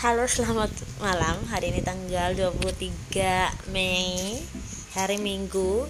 Halo 0.00 0.24
selamat 0.24 0.72
malam. 1.04 1.44
Hari 1.52 1.76
ini 1.76 1.84
tanggal 1.84 2.32
23 2.32 2.88
Mei 3.68 4.32
Hari 4.96 5.20
Minggu. 5.20 5.84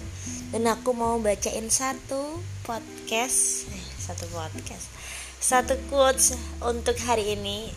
Dan 0.51 0.67
aku 0.67 0.91
mau 0.91 1.15
bacain 1.23 1.71
satu 1.71 2.43
podcast 2.67 3.71
eh, 3.71 3.85
Satu 3.95 4.27
podcast. 4.35 4.91
Satu 5.39 5.79
quotes 5.87 6.35
untuk 6.59 6.99
hari 7.07 7.39
ini. 7.39 7.71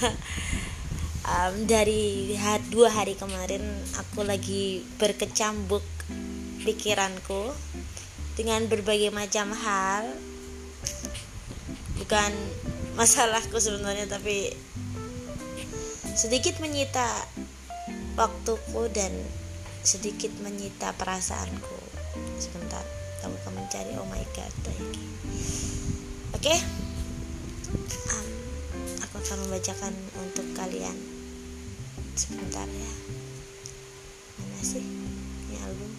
Um, 1.22 1.70
Dari 1.70 2.34
dua 2.74 2.90
hari 2.90 3.14
kemarin 3.14 3.62
Aku 3.94 4.26
lagi 4.26 4.82
berkecambuk 4.98 5.86
pikiranku 6.66 7.54
Dengan 8.34 8.66
berbagai 8.72 9.12
macam 9.14 9.52
hal. 9.52 10.16
Bukan 12.00 12.32
masalahku 12.96 13.60
sebenarnya 13.60 14.08
tapi 14.08 14.50
sedikit 16.12 16.60
menyita 16.60 17.24
waktuku 18.16 18.88
dan 18.92 19.12
sedikit 19.82 20.30
menyita 20.44 20.92
perasaanku. 20.94 21.80
Sebentar 22.36 22.84
kamu 23.24 23.38
akan 23.38 23.52
mencari 23.54 23.92
oh 23.96 24.08
my 24.10 24.24
god 24.34 24.52
oke? 26.42 26.50
Okay? 26.50 26.58
um, 28.12 28.28
aku 28.98 29.14
akan 29.22 29.36
membacakan 29.46 29.94
untuk 30.20 30.46
kalian. 30.58 30.96
Sebentar 32.18 32.66
ya. 32.68 32.92
Mana 34.36 34.60
sih 34.60 34.84
ini 34.84 35.56
album? 35.64 35.92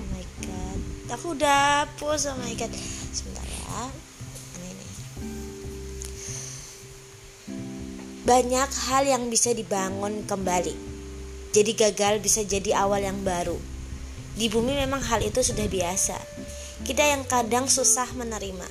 Oh 0.00 0.06
my 0.10 0.24
god. 0.42 0.80
Aku 1.12 1.36
udah 1.38 1.86
puas 2.00 2.26
oh 2.26 2.34
my 2.40 2.56
god. 2.56 2.72
Sebentar 3.12 3.44
ya 3.46 4.01
banyak 8.22 8.70
hal 8.86 9.02
yang 9.02 9.26
bisa 9.34 9.50
dibangun 9.50 10.22
kembali. 10.22 10.78
Jadi 11.50 11.74
gagal 11.74 12.22
bisa 12.22 12.46
jadi 12.46 12.86
awal 12.86 13.02
yang 13.02 13.18
baru. 13.26 13.58
Di 14.38 14.46
bumi 14.46 14.78
memang 14.78 15.02
hal 15.02 15.26
itu 15.26 15.42
sudah 15.42 15.66
biasa. 15.66 16.14
Kita 16.86 17.02
yang 17.02 17.26
kadang 17.26 17.66
susah 17.66 18.06
menerima. 18.14 18.70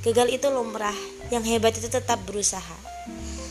Gagal 0.00 0.40
itu 0.40 0.48
lumrah, 0.48 0.96
yang 1.28 1.44
hebat 1.44 1.76
itu 1.76 1.92
tetap 1.92 2.24
berusaha. 2.24 2.74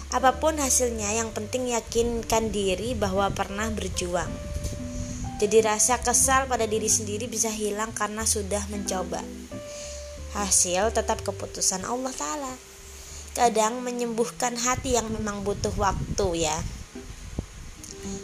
Apa 0.10 0.42
pun 0.42 0.58
hasilnya, 0.58 1.14
yang 1.14 1.30
penting 1.38 1.70
yakinkan 1.70 2.50
diri 2.50 2.98
bahwa 2.98 3.30
pernah 3.30 3.70
berjuang. 3.70 4.34
Jadi 5.38 5.58
rasa 5.62 6.02
kesal 6.02 6.50
pada 6.50 6.66
diri 6.66 6.90
sendiri 6.90 7.30
bisa 7.30 7.54
hilang 7.54 7.94
karena 7.94 8.26
sudah 8.26 8.66
mencoba. 8.74 9.22
Hasil 10.34 10.98
tetap 10.98 11.22
keputusan 11.22 11.86
Allah 11.86 12.10
Ta'ala 12.10 12.71
kadang 13.32 13.80
menyembuhkan 13.80 14.60
hati 14.60 15.00
yang 15.00 15.08
memang 15.08 15.44
butuh 15.48 15.72
waktu 15.80 16.48
ya. 16.48 16.58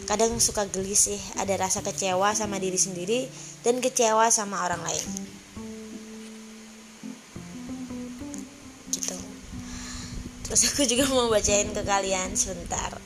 Kadang 0.04 0.40
suka 0.40 0.64
gelisih 0.68 1.20
ada 1.36 1.52
rasa 1.56 1.84
kecewa 1.84 2.32
sama 2.32 2.56
diri 2.56 2.80
sendiri 2.80 3.28
dan 3.60 3.80
kecewa 3.80 4.28
sama 4.32 4.64
orang 4.64 4.80
lain. 4.84 5.06
Gitu. 8.92 9.16
Terus 10.48 10.60
aku 10.72 10.82
juga 10.88 11.04
mau 11.12 11.28
bacain 11.28 11.68
ke 11.72 11.82
kalian 11.84 12.32
sebentar. 12.36 12.96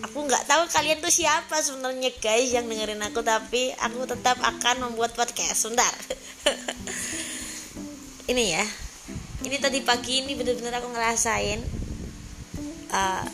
Aku 0.00 0.24
nggak 0.24 0.48
tahu 0.48 0.64
kalian 0.72 1.04
tuh 1.04 1.12
siapa 1.12 1.60
sebenarnya 1.60 2.08
guys 2.24 2.56
yang 2.56 2.64
dengerin 2.64 3.04
aku 3.04 3.20
tapi 3.20 3.68
aku 3.76 4.08
tetap 4.08 4.40
akan 4.40 4.88
membuat 4.88 5.12
podcast. 5.12 5.68
Sebentar. 5.68 5.92
Ini 8.32 8.44
ya 8.56 8.64
ini 9.40 9.56
tadi 9.56 9.80
pagi 9.80 10.20
ini 10.20 10.36
bener-bener 10.36 10.76
aku 10.76 10.92
ngerasain 10.92 11.60
uh, 12.92 13.24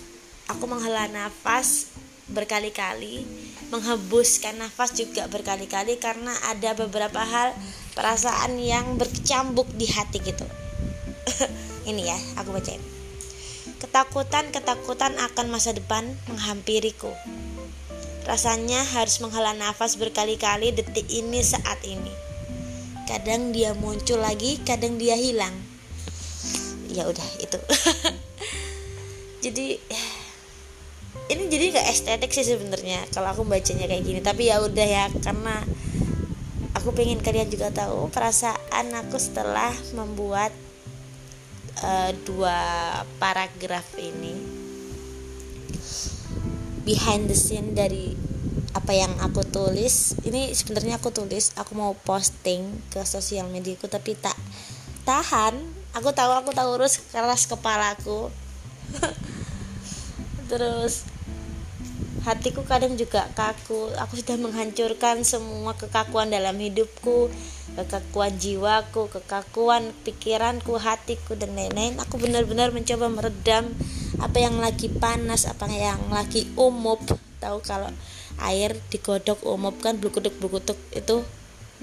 aku 0.46 0.64
menghela 0.70 1.10
nafas 1.10 1.90
berkali-kali 2.30 3.26
menghembuskan 3.74 4.54
nafas 4.62 4.94
juga 4.94 5.26
berkali-kali 5.26 5.98
karena 5.98 6.30
ada 6.46 6.78
beberapa 6.78 7.18
hal 7.18 7.50
perasaan 7.98 8.58
yang 8.62 8.94
berkecambuk 8.94 9.66
di 9.74 9.90
hati 9.90 10.22
gitu. 10.22 10.46
Ini 11.90 12.02
ya 12.06 12.18
aku 12.38 12.54
bacain. 12.54 12.82
Ketakutan 13.82 14.54
ketakutan 14.54 15.18
akan 15.18 15.46
masa 15.50 15.74
depan 15.74 16.06
menghampiriku. 16.30 17.10
Rasanya 18.26 18.82
harus 18.94 19.18
menghela 19.18 19.54
nafas 19.54 19.98
berkali-kali 19.98 20.74
detik 20.74 21.06
ini 21.10 21.42
saat 21.46 21.78
ini. 21.86 22.10
Kadang 23.06 23.54
dia 23.54 23.70
muncul 23.74 24.18
lagi 24.18 24.58
kadang 24.66 24.98
dia 24.98 25.14
hilang 25.14 25.65
ya 26.96 27.04
udah 27.04 27.28
itu. 27.44 27.60
Jadi 29.44 29.76
ini 31.26 31.42
jadi 31.50 31.74
nggak 31.74 31.88
estetik 31.90 32.30
sih 32.30 32.46
sebenarnya 32.46 33.02
kalau 33.10 33.34
aku 33.34 33.42
bacanya 33.44 33.84
kayak 33.84 34.04
gini. 34.06 34.20
Tapi 34.24 34.48
ya 34.48 34.64
udah 34.64 34.86
ya 34.86 35.04
karena 35.20 35.60
aku 36.72 36.96
pengen 36.96 37.20
kalian 37.20 37.50
juga 37.52 37.68
tahu 37.74 38.08
perasaan 38.14 38.86
aku 38.94 39.18
setelah 39.20 39.74
membuat 39.92 40.54
uh, 41.84 42.10
dua 42.24 42.58
paragraf 43.20 43.86
ini. 44.00 44.34
Behind 46.86 47.26
the 47.26 47.34
scene 47.34 47.74
dari 47.74 48.14
apa 48.70 48.92
yang 48.94 49.10
aku 49.18 49.42
tulis. 49.42 50.14
Ini 50.22 50.54
sebenarnya 50.54 51.02
aku 51.02 51.10
tulis 51.10 51.50
aku 51.58 51.74
mau 51.74 51.92
posting 52.06 52.62
ke 52.94 53.02
sosial 53.02 53.50
mediaku 53.50 53.90
tapi 53.90 54.14
tak 54.14 54.38
tahan 55.02 55.85
aku 55.96 56.12
tahu 56.12 56.32
aku 56.36 56.52
tahu 56.52 56.76
urus 56.76 57.00
keras 57.08 57.48
kepalaku. 57.48 58.28
Terus 60.52 61.08
hatiku 62.28 62.60
kadang 62.68 63.00
juga 63.00 63.32
kaku. 63.32 63.96
Aku 63.96 64.20
sudah 64.20 64.36
menghancurkan 64.36 65.24
semua 65.24 65.72
kekakuan 65.72 66.28
dalam 66.28 66.60
hidupku. 66.60 67.32
Kekakuan 67.76 68.36
jiwaku 68.36 69.08
kekakuan 69.08 69.96
pikiranku 70.04 70.76
hatiku 70.76 71.32
dan 71.32 71.56
lain-lain. 71.56 71.96
Aku 72.04 72.20
benar-benar 72.20 72.76
mencoba 72.76 73.08
meredam 73.08 73.72
apa 74.20 74.36
yang 74.36 74.60
lagi 74.60 74.92
panas 74.92 75.48
apa 75.48 75.64
yang 75.72 76.12
lagi 76.12 76.44
umup. 76.60 77.00
Tahu 77.40 77.58
kalau 77.64 77.88
air 78.44 78.76
digodok 78.92 79.40
umup 79.48 79.80
kan 79.80 79.96
blukutuk-blukutuk 79.96 80.76
itu. 80.92 81.24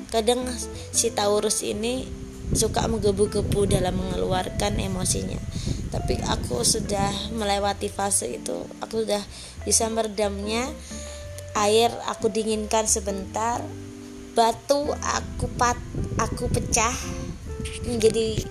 Kadang 0.09 0.45
si 0.89 1.13
Taurus 1.13 1.61
ini 1.61 2.09
suka 2.53 2.85
menggebu-gebu 2.85 3.69
dalam 3.69 3.97
mengeluarkan 3.97 4.77
emosinya. 4.77 5.37
Tapi 5.93 6.17
aku 6.25 6.65
sudah 6.65 7.33
melewati 7.37 7.85
fase 7.89 8.41
itu. 8.41 8.65
Aku 8.81 9.05
sudah 9.05 9.21
bisa 9.61 9.85
meredamnya. 9.93 10.65
Air 11.53 11.93
aku 12.09 12.33
dinginkan 12.33 12.89
sebentar. 12.89 13.61
Batu 14.33 14.89
aku 14.89 15.45
pat 15.53 15.77
aku 16.17 16.49
pecah. 16.49 16.93
Menjadi 17.85 18.41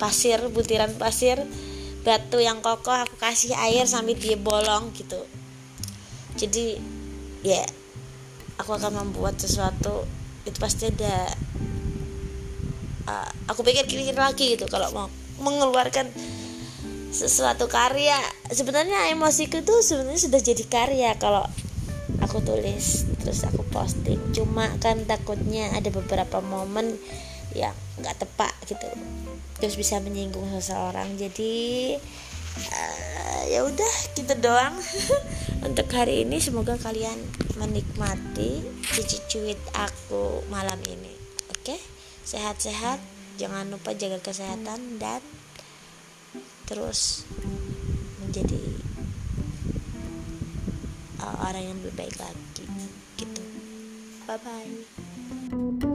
pasir 0.00 0.40
butiran 0.48 0.96
pasir. 0.96 1.44
Batu 2.02 2.40
yang 2.40 2.64
kokoh 2.64 2.96
aku 2.96 3.20
kasih 3.20 3.52
air 3.68 3.84
sampai 3.84 4.16
dia 4.16 4.40
bolong 4.40 4.96
gitu. 4.96 5.20
Jadi 6.40 6.80
ya 7.44 7.62
aku 8.56 8.72
akan 8.80 9.04
membuat 9.04 9.36
sesuatu. 9.36 10.08
Itu 10.48 10.58
pasti 10.58 10.88
ada 10.90 11.30
uh, 13.06 13.30
aku 13.50 13.64
pikir-pikir 13.66 14.14
lagi 14.14 14.54
gitu 14.58 14.66
kalau 14.70 14.88
mau 14.94 15.08
mengeluarkan 15.42 16.06
sesuatu 17.12 17.68
karya 17.68 18.16
sebenarnya 18.48 19.12
emosiku 19.12 19.60
tuh 19.60 19.84
sebenarnya 19.84 20.20
sudah 20.32 20.40
jadi 20.40 20.64
karya 20.64 21.10
kalau 21.20 21.44
aku 22.24 22.40
tulis 22.40 23.04
terus 23.20 23.44
aku 23.44 23.62
posting. 23.68 24.18
Cuma 24.32 24.72
kan 24.80 25.04
takutnya 25.04 25.72
ada 25.76 25.92
beberapa 25.92 26.40
momen 26.40 26.96
yang 27.52 27.76
nggak 28.00 28.16
tepat 28.24 28.52
gitu 28.64 28.88
terus 29.60 29.76
bisa 29.76 30.00
menyinggung 30.00 30.48
seseorang. 30.56 31.14
Jadi 31.20 31.94
uh, 32.72 33.42
ya 33.46 33.62
udah 33.66 33.92
kita 34.16 34.34
gitu 34.38 34.48
doang. 34.48 34.74
Untuk 35.68 35.86
hari 35.94 36.26
ini 36.26 36.42
semoga 36.42 36.74
kalian 36.80 37.14
menikmati 37.60 38.64
cici 38.96 39.18
cuit 39.30 39.60
aku 39.78 40.42
malam 40.50 40.80
ini 40.88 41.14
oke? 41.52 41.62
okay? 41.62 41.78
Sehat-sehat 42.22 42.98
jangan 43.40 43.68
lupa 43.72 43.92
jaga 43.96 44.18
kesehatan 44.22 45.00
dan 45.02 45.22
terus 46.68 47.26
menjadi 48.22 48.62
uh, 51.20 51.36
orang 51.50 51.64
yang 51.74 51.78
lebih 51.82 52.06
baik 52.06 52.16
lagi 52.16 52.64
gitu. 53.18 53.42
Bye 54.24 54.38
bye 54.40 55.91